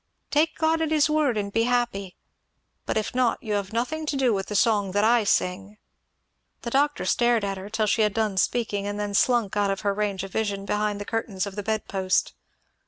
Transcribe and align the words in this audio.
Take 0.31 0.57
God 0.57 0.81
at 0.81 0.89
his 0.89 1.11
word, 1.11 1.37
and 1.37 1.53
be 1.53 1.65
happy; 1.65 2.15
but 2.87 2.97
if 2.97 3.13
not, 3.13 3.37
you 3.43 3.53
have 3.53 3.71
nothing 3.71 4.07
to 4.07 4.15
do 4.15 4.33
with 4.33 4.47
the 4.47 4.55
song 4.55 4.93
that 4.93 5.03
I 5.03 5.23
sing!" 5.23 5.77
The 6.63 6.71
doctor 6.71 7.05
stared 7.05 7.43
at 7.45 7.59
her 7.59 7.69
till 7.69 7.85
she 7.85 8.01
had 8.01 8.15
done 8.15 8.37
speaking, 8.37 8.87
and 8.87 8.99
then 8.99 9.13
slunk 9.13 9.55
out 9.55 9.69
of 9.69 9.81
her 9.81 9.93
range 9.93 10.23
of 10.23 10.31
vision 10.31 10.65
behind 10.65 10.99
the 10.99 11.05
curtains 11.05 11.45
of 11.45 11.55
the 11.55 11.61
bed 11.61 11.87
post. 11.87 12.33